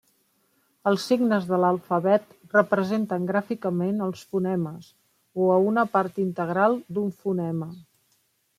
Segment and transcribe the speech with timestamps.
[0.91, 4.89] Els signes de l'alfabet representen gràficament als fonemes
[5.45, 7.73] o a una part integral d'un fonema.